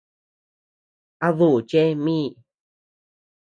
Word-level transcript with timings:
A 1.25 1.27
duuʼu 1.37 1.59
chee 1.69 1.89
míi. 2.03 2.27